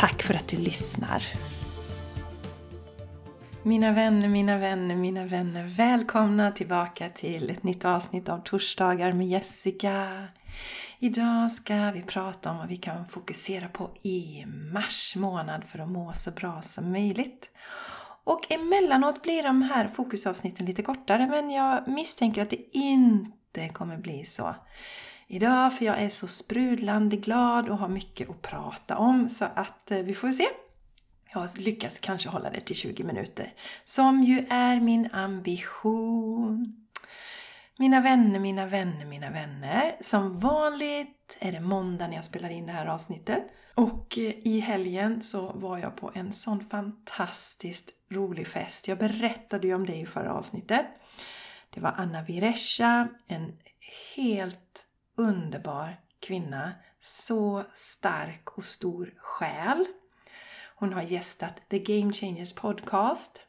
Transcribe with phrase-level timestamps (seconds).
[0.00, 1.24] Tack för att du lyssnar!
[3.62, 5.64] Mina vänner, mina vänner, mina vänner.
[5.64, 10.26] Välkomna tillbaka till ett nytt avsnitt av Torsdagar med Jessica.
[10.98, 15.90] Idag ska vi prata om vad vi kan fokusera på i mars månad för att
[15.90, 17.50] må så bra som möjligt.
[18.24, 23.96] Och emellanåt blir de här fokusavsnitten lite kortare men jag misstänker att det inte kommer
[23.96, 24.54] bli så
[25.30, 29.90] idag för jag är så sprudlande glad och har mycket att prata om så att
[29.90, 30.46] eh, vi får se.
[31.32, 33.52] Jag lyckas kanske hålla det till 20 minuter
[33.84, 36.86] som ju är min ambition.
[37.78, 39.96] Mina vänner, mina vänner, mina vänner.
[40.00, 43.44] Som vanligt är det måndag när jag spelar in det här avsnittet.
[43.74, 48.88] Och eh, i helgen så var jag på en sån fantastiskt rolig fest.
[48.88, 50.86] Jag berättade ju om det i förra avsnittet.
[51.70, 53.52] Det var Anna Viresha, en
[54.16, 54.84] helt
[55.20, 56.72] underbar kvinna.
[57.00, 59.86] Så stark och stor själ.
[60.74, 63.42] Hon har gästat The Game Changers Podcast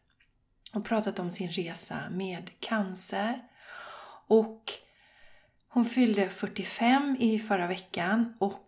[0.73, 3.41] och pratat om sin resa med cancer.
[4.27, 4.63] Och
[5.67, 8.63] hon fyllde 45 i förra veckan och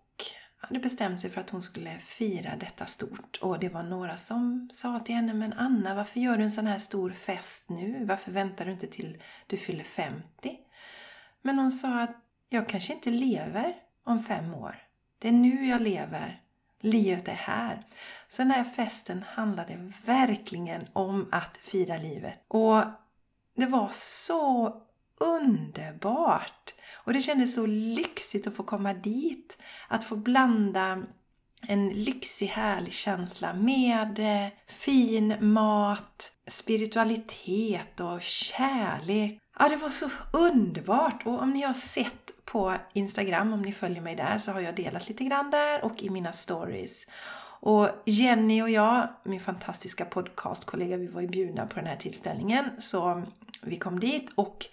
[0.57, 3.39] hade bestämt sig för att hon skulle fira detta stort.
[3.41, 6.67] Och det var några som sa till henne, men Anna varför gör du en sån
[6.67, 8.05] här stor fest nu?
[8.05, 9.17] Varför väntar du inte till
[9.47, 10.57] du fyller 50?
[11.41, 12.22] Men hon sa att
[12.53, 14.75] jag kanske inte lever om fem år.
[15.19, 16.41] Det är nu jag lever.
[16.81, 17.79] Livet är här.
[18.27, 22.44] Så den här festen handlade verkligen om att fira livet.
[22.47, 22.83] Och
[23.55, 24.75] det var så
[25.19, 26.73] underbart!
[27.05, 29.57] Och det kändes så lyxigt att få komma dit.
[29.88, 31.03] Att få blanda
[31.67, 39.42] en lyxig härlig känsla med eh, fin mat, spiritualitet och kärlek.
[39.59, 41.25] Ja, det var så underbart!
[41.25, 44.75] Och om ni har sett på Instagram, om ni följer mig där, så har jag
[44.75, 47.08] delat lite grann där och i mina stories.
[47.59, 52.66] Och Jenny och jag, min fantastiska podcastkollega, vi var ju bjudna på den här tillställningen.
[52.80, 53.24] Så
[53.62, 54.66] vi kom dit och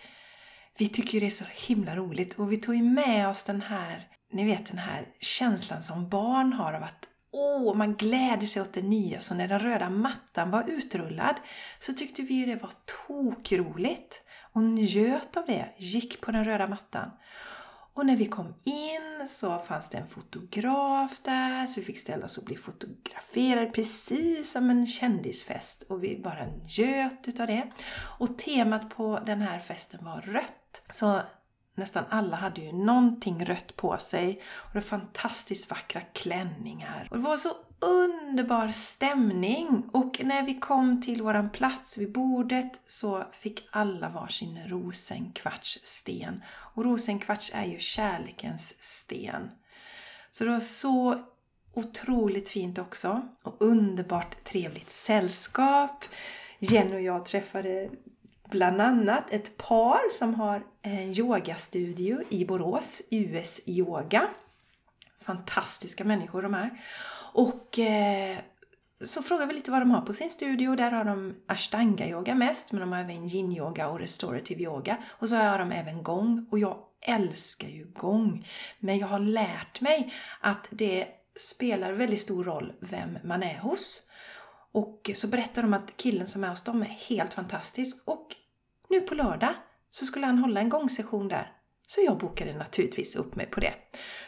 [0.78, 2.38] vi tycker ju det är så himla roligt.
[2.38, 6.52] Och vi tog ju med oss den här, ni vet den här känslan som barn
[6.52, 9.20] har av att Åh, man gläder sig åt det nya.
[9.20, 11.36] Så när den röda mattan var utrullad
[11.78, 12.70] så tyckte vi ju det var
[13.06, 15.74] tokroligt och njöt av det.
[15.76, 17.10] Gick på den röda mattan.
[17.94, 22.24] Och när vi kom in så fanns det en fotograf där så vi fick ställa
[22.24, 27.70] oss och bli fotograferade precis som en kändisfest och vi bara njöt utav det.
[28.18, 30.82] Och temat på den här festen var rött.
[30.90, 31.20] Så
[31.74, 37.08] nästan alla hade ju någonting rött på sig och det var fantastiskt vackra klänningar.
[37.10, 37.50] Och det var så
[37.80, 44.58] underbar stämning och när vi kom till våran plats vid bordet så fick alla varsin
[44.68, 46.42] rosenkvartssten.
[46.74, 49.50] Och rosenkvarts är ju kärlekens sten.
[50.30, 51.24] Så det var så
[51.74, 56.04] otroligt fint också och underbart trevligt sällskap.
[56.58, 57.90] Jenny och jag träffade
[58.50, 64.28] bland annat ett par som har en yogastudio i Borås, US Yoga.
[65.30, 66.70] Fantastiska människor de är.
[67.32, 68.38] Och eh,
[69.04, 70.76] så frågar vi lite vad de har på sin studio.
[70.76, 74.96] Där har de ashtanga-yoga mest, men de har även yin-yoga och restorative yoga.
[75.08, 76.46] Och så har de även gång.
[76.50, 78.46] Och jag älskar ju gång.
[78.78, 81.06] Men jag har lärt mig att det
[81.40, 84.02] spelar väldigt stor roll vem man är hos.
[84.72, 88.02] Och så berättar de att killen som är hos dem är helt fantastisk.
[88.04, 88.26] Och
[88.88, 89.54] nu på lördag
[89.90, 91.59] så skulle han hålla en gångsession där.
[91.90, 93.74] Så jag bokade naturligtvis upp mig på det.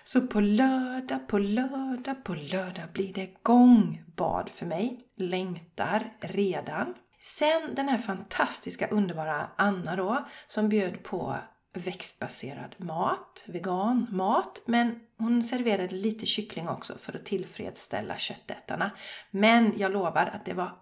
[0.05, 5.01] Så på lördag, på lördag, på lördag blir det gångbad för mig.
[5.17, 6.95] Längtar redan.
[7.21, 11.37] Sen den här fantastiska underbara Anna då som bjöd på
[11.75, 18.91] växtbaserad mat, veganmat, men hon serverade lite kyckling också för att tillfredsställa köttätarna.
[19.31, 20.73] Men jag lovar att det var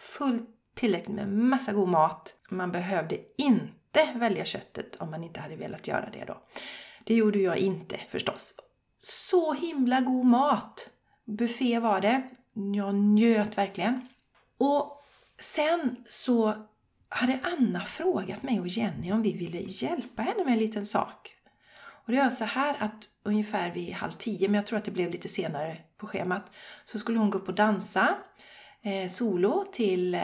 [0.00, 2.34] fullt tillräckligt med massa god mat.
[2.50, 3.83] Man behövde inte inte
[4.14, 6.42] välja köttet om man inte hade velat göra det då.
[7.04, 8.54] Det gjorde jag inte förstås.
[8.98, 10.90] Så himla god mat!
[11.26, 12.28] Buffé var det.
[12.74, 14.08] Jag njöt verkligen.
[14.58, 15.02] Och
[15.40, 16.54] sen så
[17.08, 21.34] hade Anna frågat mig och Jenny om vi ville hjälpa henne med en liten sak.
[22.06, 24.90] Och det var så här att ungefär vid halv tio, men jag tror att det
[24.90, 28.16] blev lite senare på schemat, så skulle hon gå upp och dansa
[28.86, 30.20] Eh, solo till eh,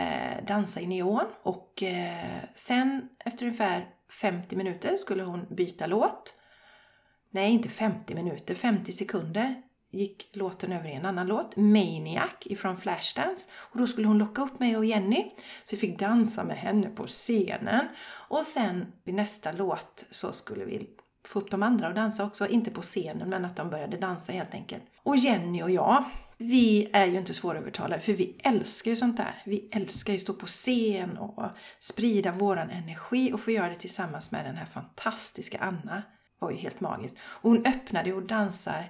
[0.46, 3.86] Dansa i neon och eh, sen efter ungefär
[4.20, 6.34] 50 minuter skulle hon byta låt.
[7.30, 9.54] Nej, inte 50 minuter, 50 sekunder
[9.90, 13.48] gick låten över i en annan låt, Maniac ifrån Flashdance.
[13.52, 15.30] Och då skulle hon locka upp mig och Jenny,
[15.64, 17.88] så vi fick dansa med henne på scenen.
[18.28, 20.90] Och sen vid nästa låt så skulle vi
[21.24, 24.32] få upp de andra att dansa också, inte på scenen men att de började dansa
[24.32, 24.82] helt enkelt.
[25.02, 26.04] Och Jenny och jag,
[26.42, 29.42] vi är ju inte svårövertalade för vi älskar ju sånt där.
[29.46, 33.76] Vi älskar ju att stå på scen och sprida våran energi och få göra det
[33.76, 35.94] tillsammans med den här fantastiska Anna.
[35.94, 37.19] Det var ju helt magiskt.
[37.22, 38.84] Och hon öppnade och dansar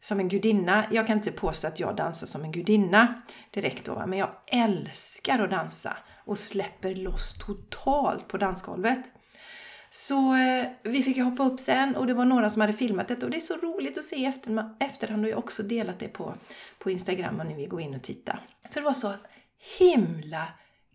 [0.00, 0.84] som en gudinna.
[0.90, 5.38] Jag kan inte påstå att jag dansar som en gudinna direkt då, men jag älskar
[5.38, 8.98] att dansa och släpper loss totalt på dansgolvet.
[9.90, 13.08] Så eh, vi fick ju hoppa upp sen och det var några som hade filmat
[13.08, 15.98] det och det är så roligt att se efter, efterhand och jag har också delat
[15.98, 16.34] det på,
[16.78, 18.38] på Instagram om ni vill gå in och titta.
[18.64, 19.12] Så det var så
[19.78, 20.48] himla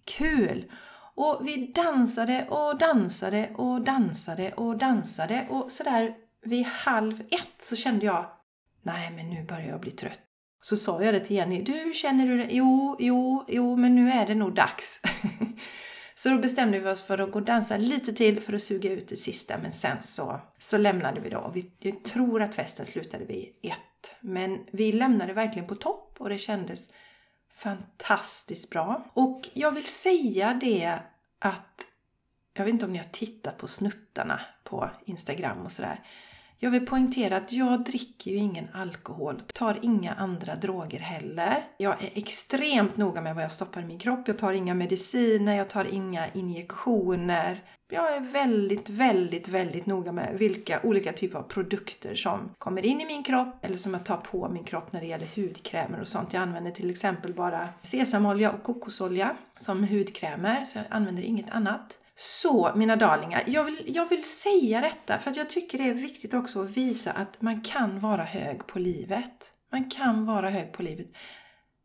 [0.05, 0.71] kul!
[1.15, 6.15] Och vi dansade och dansade och dansade och dansade och sådär
[6.45, 8.25] vid halv ett så kände jag
[8.83, 10.19] Nej, men nu börjar jag bli trött.
[10.61, 11.61] Så sa jag det till Jenny.
[11.61, 12.47] Du, känner du det?
[12.49, 15.01] Jo, jo, jo, men nu är det nog dags.
[16.21, 18.91] så då bestämde vi oss för att gå och dansa lite till för att suga
[18.91, 19.57] ut det sista.
[19.57, 21.51] Men sen så, så lämnade vi då.
[21.53, 24.15] Vi, jag tror att festen slutade vid ett.
[24.19, 26.93] Men vi lämnade verkligen på topp och det kändes
[27.53, 29.11] fantastiskt bra.
[29.13, 30.99] Och jag vill säga det
[31.39, 31.87] att
[32.53, 35.99] jag vet inte om ni har tittat på snuttarna på Instagram och sådär.
[36.63, 41.63] Jag vill poängtera att jag dricker ju ingen alkohol, tar inga andra droger heller.
[41.77, 44.27] Jag är extremt noga med vad jag stoppar i min kropp.
[44.27, 47.63] Jag tar inga mediciner, jag tar inga injektioner.
[47.91, 53.01] Jag är väldigt, väldigt, väldigt noga med vilka olika typer av produkter som kommer in
[53.01, 56.07] i min kropp eller som jag tar på min kropp när det gäller hudkrämer och
[56.07, 56.33] sånt.
[56.33, 62.00] Jag använder till exempel bara sesamolja och kokosolja som hudkrämer, så jag använder inget annat.
[62.23, 65.93] Så mina darlingar, jag vill, jag vill säga detta för att jag tycker det är
[65.93, 69.51] viktigt också att visa att man kan vara hög på livet.
[69.71, 71.07] Man kan vara hög på livet.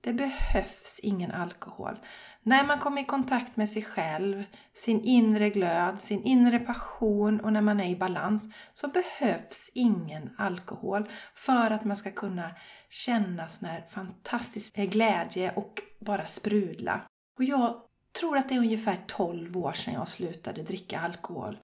[0.01, 1.99] Det behövs ingen alkohol.
[2.43, 4.45] När man kommer i kontakt med sig själv,
[4.75, 10.31] sin inre glöd, sin inre passion och när man är i balans så behövs ingen
[10.39, 12.51] alkohol för att man ska kunna
[12.91, 17.01] känna sån här fantastisk glädje och bara sprudla.
[17.39, 17.81] Och jag
[18.21, 21.59] tror att det är ungefär 12 år sedan jag slutade dricka alkohol.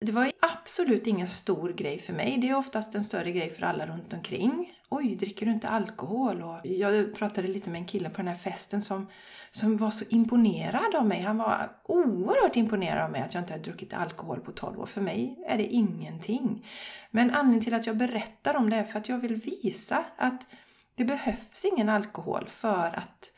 [0.00, 2.38] Det var absolut ingen stor grej för mig.
[2.40, 4.72] Det är oftast en större grej för alla runt omkring.
[4.88, 6.42] Oj, dricker du inte alkohol?
[6.42, 9.06] Och jag pratade lite med en kille på den här festen som,
[9.50, 11.22] som var så imponerad av mig.
[11.22, 14.86] Han var oerhört imponerad av mig att jag inte hade druckit alkohol på 12 år.
[14.86, 16.66] För mig är det ingenting.
[17.10, 20.46] Men anledningen till att jag berättar om det är för att jag vill visa att
[20.94, 23.30] det behövs ingen alkohol för att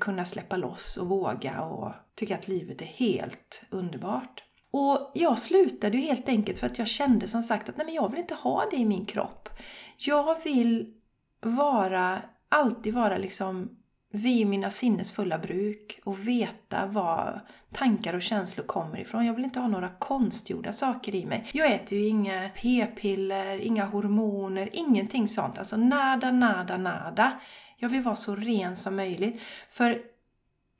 [0.00, 4.42] kunna släppa loss och våga och tycka att livet är helt underbart.
[4.70, 7.94] Och jag slutade ju helt enkelt för att jag kände som sagt att nej men
[7.94, 9.48] jag vill inte ha det i min kropp.
[9.96, 10.94] Jag vill
[11.40, 12.18] vara,
[12.48, 13.78] alltid vara liksom
[14.12, 17.40] vid mina sinnes fulla bruk och veta var
[17.72, 19.26] tankar och känslor kommer ifrån.
[19.26, 21.46] Jag vill inte ha några konstgjorda saker i mig.
[21.52, 25.58] Jag äter ju inga p-piller, inga hormoner, ingenting sånt.
[25.58, 27.32] Alltså nada, nada, nada.
[27.80, 29.42] Jag vill vara så ren som möjligt.
[29.68, 30.02] För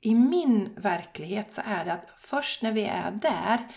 [0.01, 3.67] i min verklighet så är det att först när vi är där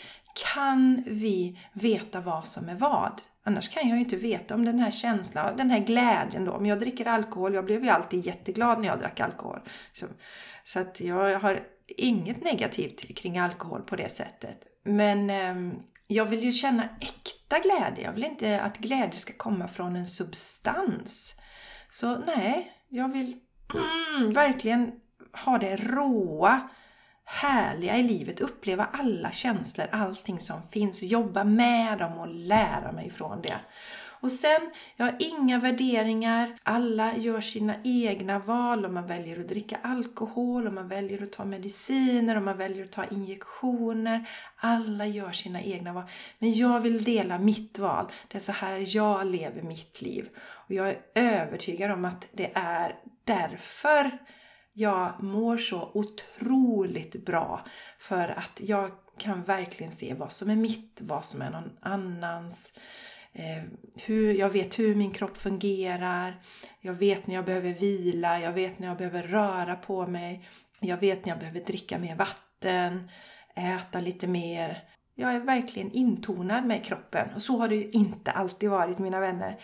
[0.54, 3.20] kan vi veta vad som är vad.
[3.44, 6.52] Annars kan jag ju inte veta om den här känslan, den här glädjen då.
[6.52, 9.60] Om jag dricker alkohol, jag blev ju alltid jätteglad när jag drack alkohol.
[9.92, 10.06] Så,
[10.64, 14.58] så att jag har inget negativt kring alkohol på det sättet.
[14.84, 18.04] Men eh, jag vill ju känna äkta glädje.
[18.04, 21.34] Jag vill inte att glädje ska komma från en substans.
[21.88, 23.36] Så nej, jag vill
[23.74, 24.92] mm, verkligen
[25.44, 26.68] ha det råa,
[27.24, 33.10] härliga i livet, uppleva alla känslor, allting som finns, jobba med dem och lära mig
[33.10, 33.60] från det.
[34.22, 36.56] Och sen, jag har inga värderingar.
[36.62, 38.86] Alla gör sina egna val.
[38.86, 42.84] Om man väljer att dricka alkohol, om man väljer att ta mediciner, om man väljer
[42.84, 44.28] att ta injektioner.
[44.56, 46.04] Alla gör sina egna val.
[46.38, 48.06] Men jag vill dela mitt val.
[48.28, 50.28] Det är så här jag lever mitt liv.
[50.72, 54.18] Och jag är övertygad om att det är därför
[54.72, 57.66] jag mår så otroligt bra.
[57.98, 62.72] För att jag kan verkligen se vad som är mitt, vad som är någon annans.
[63.32, 63.64] Eh,
[63.96, 66.34] hur, jag vet hur min kropp fungerar.
[66.80, 68.40] Jag vet när jag behöver vila.
[68.40, 70.48] Jag vet när jag behöver röra på mig.
[70.80, 73.10] Jag vet när jag behöver dricka mer vatten.
[73.56, 74.78] Äta lite mer.
[75.14, 79.20] Jag är verkligen intonad med kroppen och så har det ju inte alltid varit mina
[79.20, 79.58] vänner.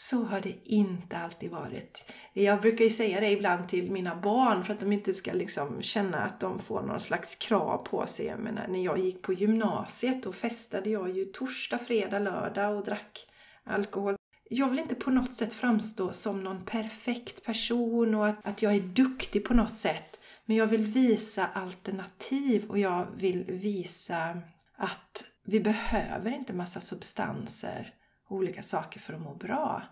[0.00, 2.12] Så har det inte alltid varit.
[2.32, 5.82] Jag brukar ju säga det ibland till mina barn för att de inte ska liksom
[5.82, 8.26] känna att de får någon slags krav på sig.
[8.26, 12.84] Jag menar, när jag gick på gymnasiet då festade jag ju torsdag, fredag, lördag och
[12.84, 13.26] drack
[13.64, 14.16] alkohol.
[14.50, 18.74] Jag vill inte på något sätt framstå som någon perfekt person och att, att jag
[18.74, 20.20] är duktig på något sätt.
[20.46, 24.42] Men jag vill visa alternativ och jag vill visa
[24.76, 27.94] att vi behöver inte massa substanser
[28.28, 29.82] olika saker för att må bra.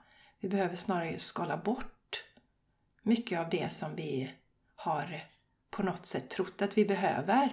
[0.40, 2.25] Vi behöver snarare skala bort
[3.02, 4.33] mycket av det som vi
[4.75, 5.21] har
[5.71, 7.49] på något sätt trott att vi behöver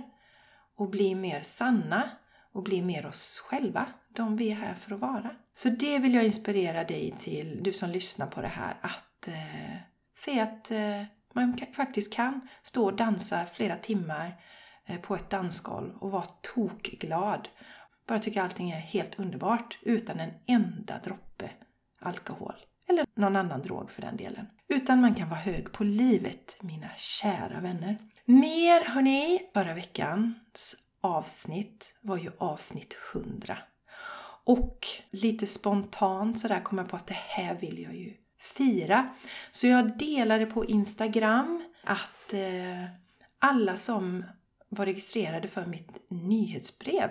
[0.75, 2.09] och bli mer sanna
[2.51, 5.29] och bli mer oss själva, de vi är här för att vara.
[5.55, 9.77] Så det vill jag inspirera dig till, du som lyssnar på det här, att eh,
[10.15, 14.41] se att eh, man faktiskt kan stå och dansa flera timmar
[14.85, 17.49] eh, på ett dansgolv och vara tokglad.
[18.07, 21.51] Bara tycka allting är helt underbart utan en enda droppe
[22.01, 22.55] alkohol.
[22.89, 24.45] Eller någon annan drog för den delen.
[24.67, 27.97] Utan man kan vara hög på livet, mina kära vänner.
[28.25, 33.57] Mer hörni, förra veckans avsnitt var ju avsnitt 100.
[34.45, 38.13] Och lite spontant sådär kom jag på att det här vill jag ju
[38.57, 39.09] fira.
[39.51, 42.83] Så jag delade på Instagram att eh,
[43.39, 44.25] alla som
[44.69, 47.09] var registrerade för mitt nyhetsbrev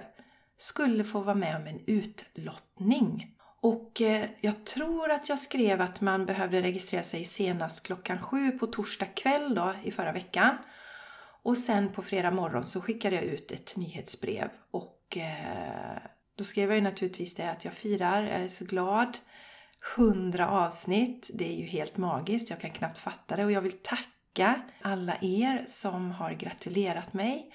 [0.63, 3.35] skulle få vara med om en utlottning.
[3.61, 8.51] Och eh, jag tror att jag skrev att man behövde registrera sig senast klockan sju
[8.51, 10.57] på torsdag kväll då, i förra veckan.
[11.43, 15.99] Och sen på fredag morgon så skickade jag ut ett nyhetsbrev och eh,
[16.39, 19.19] då skrev jag ju naturligtvis det att jag firar, jag är så glad.
[19.97, 23.79] 100 avsnitt, det är ju helt magiskt, jag kan knappt fatta det och jag vill
[23.83, 27.53] tacka alla er som har gratulerat mig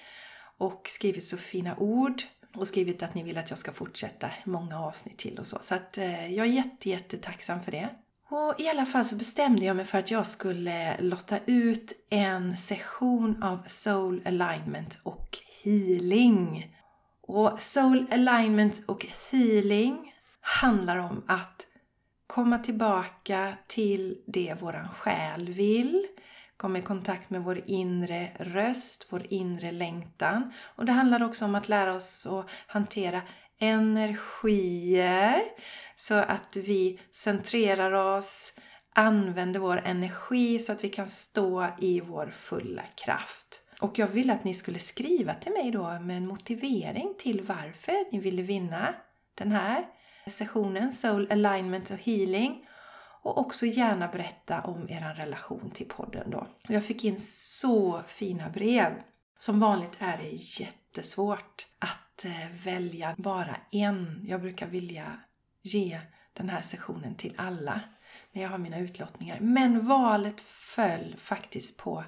[0.58, 2.22] och skrivit så fina ord
[2.54, 5.58] och skrivit att ni vill att jag ska fortsätta många avsnitt till och så.
[5.60, 7.88] Så att eh, jag är jätte, jättetacksam för det.
[8.30, 11.92] Och i alla fall så bestämde jag mig för att jag skulle eh, lotta ut
[12.10, 16.76] en session av Soul Alignment och Healing.
[17.22, 21.66] Och Soul Alignment och Healing handlar om att
[22.26, 26.06] komma tillbaka till det våran själ vill,
[26.58, 30.52] komma i kontakt med vår inre röst, vår inre längtan.
[30.76, 33.22] Och det handlar också om att lära oss att hantera
[33.60, 35.42] energier
[35.96, 38.52] så att vi centrerar oss,
[38.94, 43.62] använder vår energi så att vi kan stå i vår fulla kraft.
[43.80, 48.12] Och jag ville att ni skulle skriva till mig då med en motivering till varför
[48.12, 48.94] ni ville vinna
[49.34, 49.84] den här
[50.30, 52.67] sessionen Soul Alignment och Healing
[53.28, 56.46] och också gärna berätta om er relation till podden då.
[56.68, 58.92] Jag fick in så fina brev.
[59.38, 64.24] Som vanligt är det jättesvårt att eh, välja bara en.
[64.26, 65.20] Jag brukar vilja
[65.62, 66.00] ge
[66.32, 67.80] den här sessionen till alla
[68.32, 69.38] när jag har mina utlottningar.
[69.40, 72.04] Men valet föll faktiskt på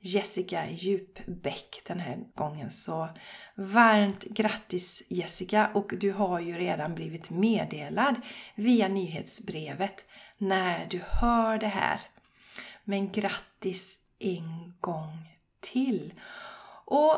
[0.00, 2.70] Jessica Djupbäck den här gången.
[2.70, 3.08] Så
[3.56, 5.70] varmt grattis Jessica!
[5.74, 8.16] Och du har ju redan blivit meddelad
[8.54, 10.04] via nyhetsbrevet
[10.42, 12.00] när du hör det här.
[12.84, 16.12] Men grattis en gång till!
[16.84, 17.16] Och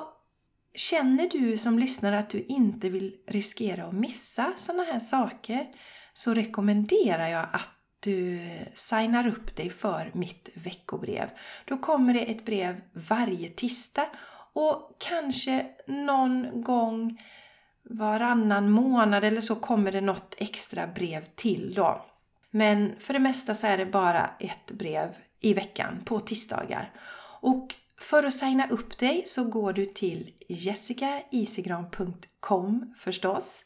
[0.74, 5.66] känner du som lyssnar att du inte vill riskera att missa sådana här saker
[6.12, 8.40] så rekommenderar jag att du
[8.74, 11.30] signar upp dig för mitt veckobrev.
[11.64, 14.06] Då kommer det ett brev varje tisdag
[14.52, 17.22] och kanske någon gång
[17.90, 22.04] varannan månad eller så kommer det något extra brev till då.
[22.56, 25.08] Men för det mesta så är det bara ett brev
[25.40, 26.92] i veckan på tisdagar.
[27.40, 33.64] Och för att signa upp dig så går du till jessicaisigran.com förstås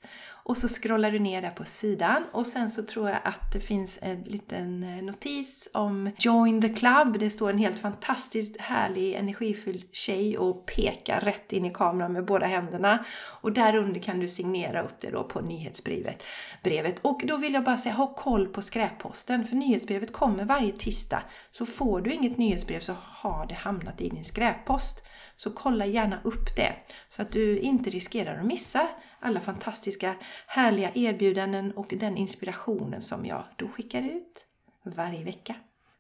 [0.49, 3.61] och så scrollar du ner där på sidan och sen så tror jag att det
[3.61, 7.19] finns en liten eh, notis om Join the Club.
[7.19, 12.25] Det står en helt fantastiskt härlig energifylld tjej och pekar rätt in i kameran med
[12.25, 13.05] båda händerna.
[13.41, 16.23] Och där under kan du signera upp det då på nyhetsbrevet.
[16.63, 16.99] Brevet.
[17.03, 21.23] Och då vill jag bara säga, ha koll på skräpposten för nyhetsbrevet kommer varje tisdag.
[21.51, 25.03] Så får du inget nyhetsbrev så har det hamnat i din skräppost.
[25.39, 26.75] Så kolla gärna upp det
[27.09, 28.89] så att du inte riskerar att missa
[29.21, 30.17] alla fantastiska
[30.47, 34.45] härliga erbjudanden och den inspirationen som jag då skickar ut
[34.85, 35.55] varje vecka.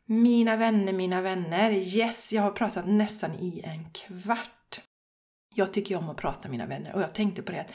[0.06, 1.70] Mina vänner, mina vänner.
[1.70, 4.80] Yes, jag har pratat nästan i en kvart.
[5.54, 7.72] Jag tycker om att prata mina vänner och jag tänkte på det att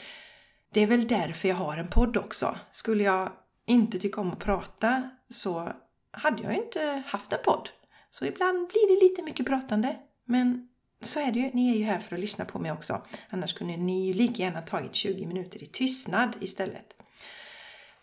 [0.72, 2.58] det är väl därför jag har en podd också.
[2.70, 3.32] Skulle jag
[3.66, 5.72] inte tycka om att prata så
[6.10, 7.68] hade jag inte haft en podd.
[8.10, 9.96] Så ibland blir det lite mycket pratande.
[10.24, 10.68] Men
[11.04, 13.02] så är det ju, ni är ju här för att lyssna på mig också.
[13.30, 16.96] Annars kunde ni ju lika gärna tagit 20 minuter i tystnad istället.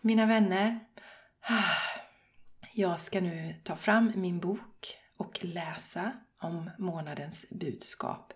[0.01, 0.79] Mina vänner,
[2.73, 8.33] jag ska nu ta fram min bok och läsa om månadens budskap.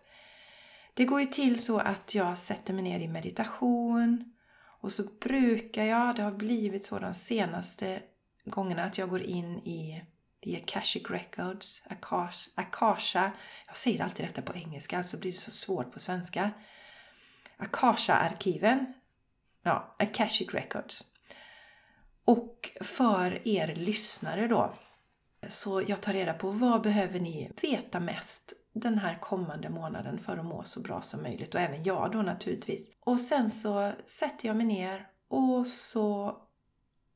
[0.94, 4.34] Det går ju till så att jag sätter mig ner i meditation
[4.82, 8.02] och så brukar jag, det har blivit så de senaste
[8.46, 10.04] gångerna, att jag går in i
[10.46, 13.32] The Akashic Records, Akash, Akasha.
[13.68, 16.52] Jag säger alltid detta på engelska, alltså blir det så svårt på svenska.
[17.58, 18.94] Akasha-arkiven.
[19.64, 21.06] Ja, Akashic Records.
[22.26, 24.76] Och för er lyssnare då,
[25.48, 30.38] så jag tar reda på vad behöver ni veta mest den här kommande månaden för
[30.38, 32.96] att må så bra som möjligt och även jag då naturligtvis.
[33.00, 36.38] Och sen så sätter jag mig ner och så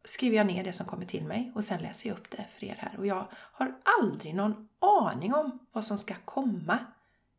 [0.03, 2.63] skriver jag ner det som kommer till mig och sen läser jag upp det för
[2.63, 2.95] er här.
[2.97, 6.79] Och jag har aldrig någon aning om vad som ska komma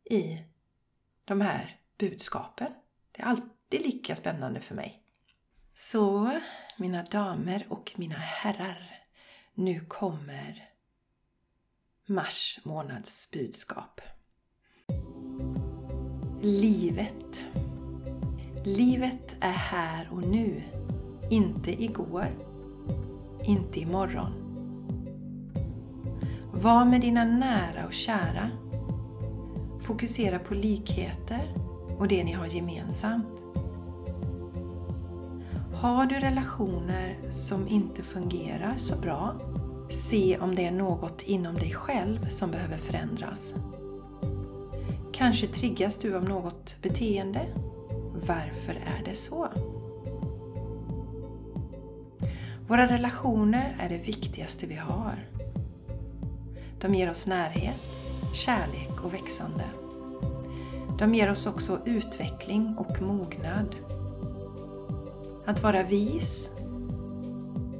[0.04, 0.44] i
[1.24, 2.72] de här budskapen.
[3.12, 5.02] Det är alltid lika spännande för mig.
[5.74, 6.40] Så,
[6.76, 9.00] mina damer och mina herrar,
[9.54, 10.68] nu kommer
[12.06, 14.00] mars månads budskap.
[16.42, 17.44] Livet.
[18.64, 20.62] Livet är här och nu,
[21.30, 22.49] inte igår
[23.44, 24.32] inte imorgon.
[26.52, 28.50] Var med dina nära och kära.
[29.80, 31.42] Fokusera på likheter
[31.98, 33.42] och det ni har gemensamt.
[35.74, 39.34] Har du relationer som inte fungerar så bra,
[39.90, 43.54] se om det är något inom dig själv som behöver förändras.
[45.12, 47.40] Kanske triggas du av något beteende.
[48.26, 49.48] Varför är det så?
[52.70, 55.28] Våra relationer är det viktigaste vi har.
[56.80, 57.80] De ger oss närhet,
[58.34, 59.64] kärlek och växande.
[60.98, 63.76] De ger oss också utveckling och mognad.
[65.46, 66.50] Att vara vis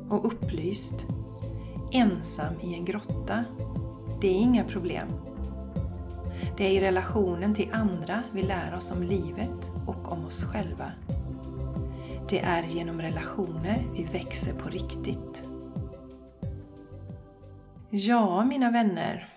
[0.08, 1.06] och upplyst,
[1.92, 3.44] ensam i en grotta,
[4.20, 5.08] det är inga problem.
[6.56, 10.92] Det är i relationen till andra vi lär oss om livet och om oss själva.
[12.30, 15.44] Det är genom relationer vi växer på riktigt.
[17.90, 19.28] Ja, mina vänner.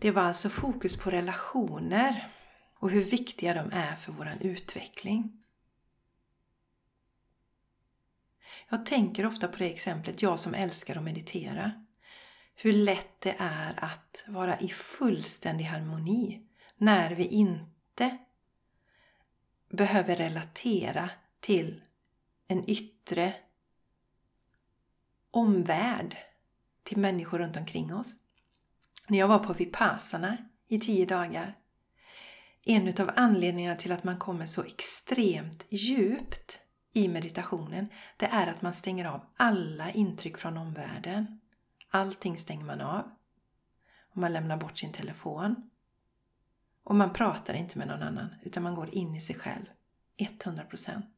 [0.00, 2.32] Det var alltså fokus på relationer
[2.78, 5.42] och hur viktiga de är för vår utveckling.
[8.68, 11.72] Jag tänker ofta på det exemplet, jag som älskar att meditera.
[12.54, 16.42] Hur lätt det är att vara i fullständig harmoni
[16.76, 18.18] när vi inte
[19.70, 21.82] behöver relatera till
[22.48, 23.34] en yttre
[25.30, 26.16] omvärld
[26.82, 28.16] till människor runt omkring oss.
[29.08, 30.36] När jag var på Vipassana
[30.68, 31.58] i tio dagar,
[32.66, 36.60] en av anledningarna till att man kommer så extremt djupt
[36.92, 41.40] i meditationen, det är att man stänger av alla intryck från omvärlden.
[41.90, 43.10] Allting stänger man av.
[44.10, 45.70] Och man lämnar bort sin telefon.
[46.84, 49.66] Och man pratar inte med någon annan, utan man går in i sig själv.
[50.16, 51.17] 100 procent.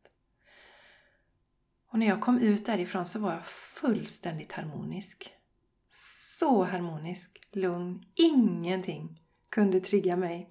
[1.92, 5.34] Och när jag kom ut därifrån så var jag fullständigt harmonisk.
[5.92, 10.50] Så harmonisk, lugn, ingenting kunde trigga mig.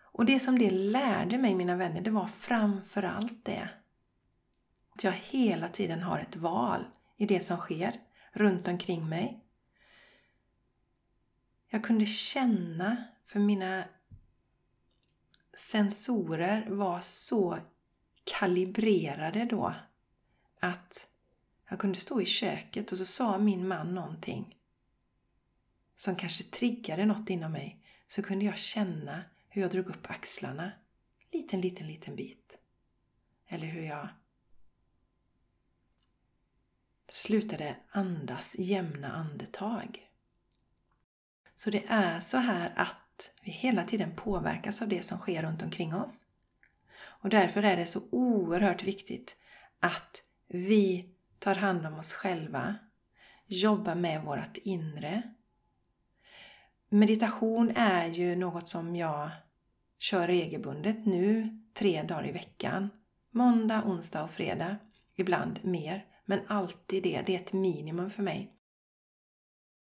[0.00, 3.68] Och det som det lärde mig, mina vänner, det var framför allt det.
[4.94, 6.84] Att jag hela tiden har ett val
[7.16, 8.00] i det som sker
[8.32, 9.44] runt omkring mig.
[11.68, 13.84] Jag kunde känna, för mina
[15.56, 17.58] sensorer var så
[18.26, 19.74] kalibrerade då
[20.60, 21.10] att
[21.70, 24.58] jag kunde stå i köket och så sa min man någonting
[25.96, 30.72] som kanske triggade något inom mig så kunde jag känna hur jag drog upp axlarna
[31.32, 32.58] liten, liten, liten bit.
[33.48, 34.08] Eller hur jag
[37.08, 40.10] slutade andas jämna andetag.
[41.54, 45.62] Så det är så här att vi hela tiden påverkas av det som sker runt
[45.62, 46.24] omkring oss.
[47.26, 49.36] Och därför är det så oerhört viktigt
[49.80, 52.74] att vi tar hand om oss själva,
[53.46, 55.22] jobbar med vårt inre.
[56.88, 59.30] Meditation är ju något som jag
[59.98, 62.90] kör regelbundet nu, tre dagar i veckan.
[63.30, 64.76] Måndag, onsdag och fredag.
[65.14, 67.22] Ibland mer, men alltid det.
[67.26, 68.52] Det är ett minimum för mig.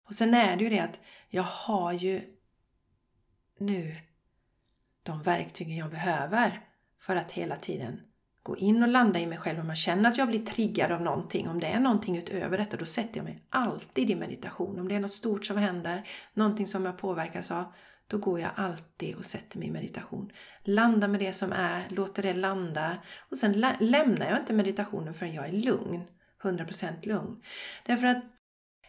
[0.07, 2.21] Och sen är det ju det att jag har ju
[3.59, 3.95] nu
[5.03, 6.72] de verktygen jag behöver
[7.05, 7.99] för att hela tiden
[8.43, 9.59] gå in och landa i mig själv.
[9.59, 12.77] Om man känner att jag blir triggad av någonting, om det är någonting utöver detta,
[12.77, 14.79] då sätter jag mig alltid i meditation.
[14.79, 17.63] Om det är något stort som händer, någonting som jag påverkas av,
[18.07, 20.31] då går jag alltid och sätter mig i meditation.
[20.63, 22.97] Landar med det som är, låter det landa
[23.31, 26.03] och sen lä lämnar jag inte meditationen förrän jag är lugn.
[26.43, 27.41] 100% lugn.
[27.85, 28.23] Därför att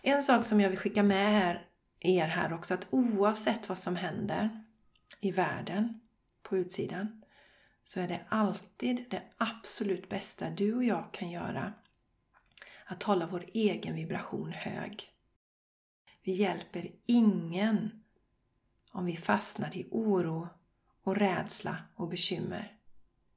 [0.03, 1.66] en sak som jag vill skicka med er,
[2.00, 4.64] er här också, att oavsett vad som händer
[5.20, 6.00] i världen,
[6.42, 7.24] på utsidan,
[7.85, 11.73] så är det alltid det absolut bästa du och jag kan göra
[12.87, 15.11] att hålla vår egen vibration hög.
[16.23, 18.03] Vi hjälper ingen
[18.92, 20.49] om vi fastnar i oro
[21.03, 22.73] och rädsla och bekymmer.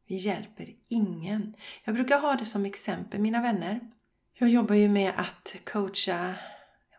[0.06, 1.56] Vi hjälper ingen.
[1.84, 3.92] Jag brukar ha det som exempel, mina vänner.
[4.34, 6.36] Jag jobbar ju med att coacha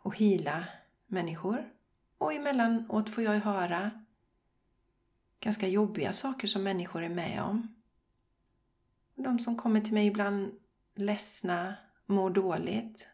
[0.00, 0.64] och hila
[1.06, 1.68] människor.
[2.18, 3.90] Och emellanåt får jag höra
[5.40, 7.74] ganska jobbiga saker som människor är med om.
[9.14, 10.52] De som kommer till mig ibland
[10.94, 11.74] ledsna,
[12.06, 13.08] mår dåligt.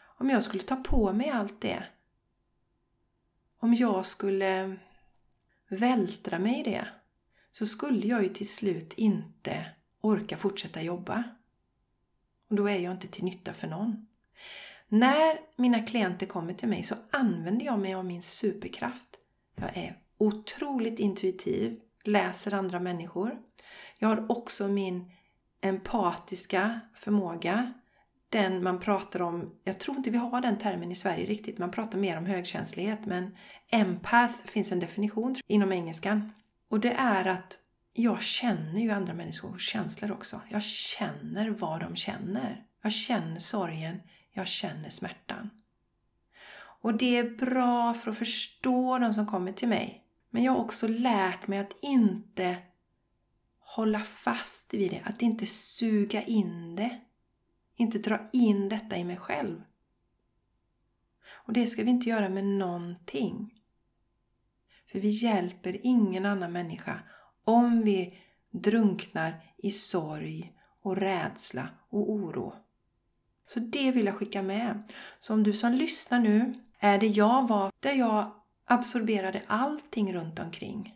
[0.00, 1.84] Om jag skulle ta på mig allt det,
[3.58, 4.76] om jag skulle
[5.68, 6.88] vältra mig i det,
[7.52, 9.70] så skulle jag ju till slut inte
[10.00, 11.24] orka fortsätta jobba.
[12.48, 14.06] Och då är jag inte till nytta för någon.
[14.88, 19.18] När mina klienter kommer till mig så använder jag mig av min superkraft.
[19.54, 23.38] Jag är otroligt intuitiv, läser andra människor.
[23.98, 25.10] Jag har också min
[25.60, 27.72] empatiska förmåga.
[28.28, 31.70] Den man pratar om, jag tror inte vi har den termen i Sverige riktigt, man
[31.70, 33.36] pratar mer om högkänslighet men
[33.70, 36.32] empath finns en definition inom engelskan.
[36.68, 37.58] Och det är att
[37.92, 40.40] jag känner ju andra människors känslor också.
[40.48, 42.64] Jag känner vad de känner.
[42.82, 44.00] Jag känner sorgen,
[44.32, 45.50] jag känner smärtan.
[46.82, 50.01] Och det är bra för att förstå de som kommer till mig.
[50.34, 52.58] Men jag har också lärt mig att inte
[53.58, 57.00] hålla fast vid det, att inte suga in det.
[57.76, 59.62] Inte dra in detta i mig själv.
[61.32, 63.54] Och det ska vi inte göra med någonting.
[64.86, 67.00] För vi hjälper ingen annan människa
[67.44, 68.18] om vi
[68.50, 72.54] drunknar i sorg och rädsla och oro.
[73.46, 74.92] Så det vill jag skicka med.
[75.18, 78.41] Så om du som lyssnar nu är det jag var, där jag
[78.72, 80.94] absorberade allting runt omkring.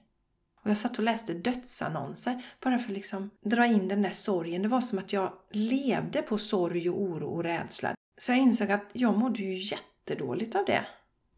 [0.62, 4.62] Och jag satt och läste dödsannonser bara för att liksom dra in den där sorgen.
[4.62, 7.94] Det var som att jag levde på sorg och oro och rädsla.
[8.18, 10.86] Så jag insåg att jag mådde ju jättedåligt av det.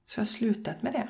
[0.05, 1.09] Så jag har slutat med det.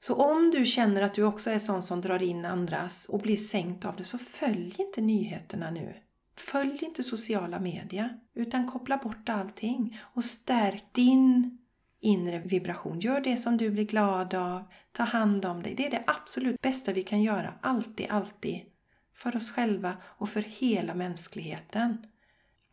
[0.00, 3.36] Så om du känner att du också är sån som drar in andras och blir
[3.36, 5.94] sänkt av det, så följ inte nyheterna nu.
[6.36, 11.58] Följ inte sociala medier, utan koppla bort allting och stärk din
[12.00, 13.00] inre vibration.
[13.00, 14.62] Gör det som du blir glad av.
[14.92, 15.74] Ta hand om dig.
[15.74, 17.54] Det är det absolut bästa vi kan göra.
[17.60, 18.60] Alltid, alltid.
[19.14, 22.06] För oss själva och för hela mänskligheten.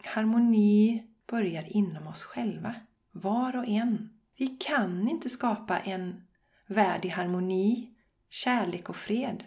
[0.03, 2.75] Harmoni börjar inom oss själva.
[3.11, 4.09] Var och en.
[4.37, 6.21] Vi kan inte skapa en
[6.67, 7.89] värld i harmoni,
[8.29, 9.43] kärlek och fred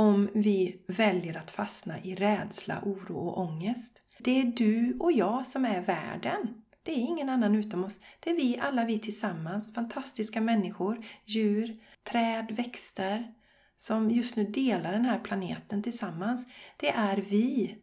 [0.00, 4.02] om vi väljer att fastna i rädsla, oro och ångest.
[4.18, 6.62] Det är du och jag som är världen.
[6.82, 8.00] Det är ingen annan utom oss.
[8.20, 9.74] Det är vi, alla vi tillsammans.
[9.74, 13.34] Fantastiska människor, djur, träd, växter
[13.76, 16.46] som just nu delar den här planeten tillsammans.
[16.76, 17.78] Det är vi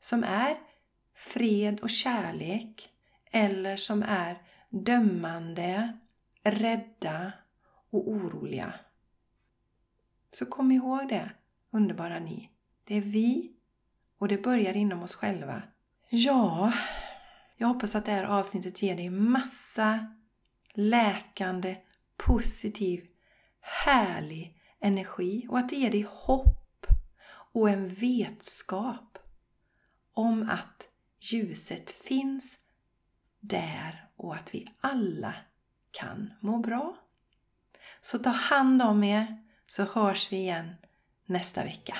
[0.00, 0.58] som är
[1.16, 2.90] fred och kärlek
[3.30, 5.98] eller som är dömande,
[6.42, 7.32] rädda
[7.90, 8.74] och oroliga.
[10.30, 11.32] Så kom ihåg det,
[11.70, 12.50] underbara ni.
[12.84, 13.52] Det är vi
[14.18, 15.62] och det börjar inom oss själva.
[16.08, 16.72] Ja,
[17.56, 20.06] jag hoppas att det här avsnittet ger dig massa
[20.74, 21.76] läkande,
[22.16, 23.04] positiv,
[23.60, 26.86] härlig energi och att det ger dig hopp
[27.52, 29.18] och en vetskap
[30.14, 30.88] om att
[31.20, 32.58] ljuset finns
[33.40, 35.34] där och att vi alla
[35.90, 36.96] kan må bra.
[38.00, 40.74] Så ta hand om er så hörs vi igen
[41.26, 41.96] nästa vecka.